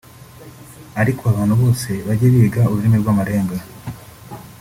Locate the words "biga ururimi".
2.33-2.97